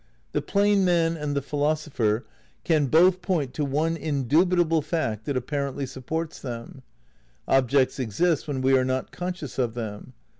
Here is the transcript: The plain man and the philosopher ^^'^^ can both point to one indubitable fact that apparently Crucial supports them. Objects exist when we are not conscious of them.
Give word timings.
The 0.31 0.41
plain 0.41 0.83
man 0.83 1.15
and 1.15 1.35
the 1.35 1.43
philosopher 1.43 2.21
^^'^^ 2.59 2.63
can 2.63 2.87
both 2.87 3.21
point 3.21 3.53
to 3.53 3.63
one 3.63 3.95
indubitable 3.95 4.81
fact 4.81 5.25
that 5.25 5.37
apparently 5.37 5.83
Crucial 5.83 5.93
supports 5.93 6.41
them. 6.41 6.81
Objects 7.47 7.99
exist 7.99 8.47
when 8.47 8.61
we 8.61 8.75
are 8.75 8.83
not 8.83 9.11
conscious 9.11 9.59
of 9.59 9.75
them. 9.75 10.13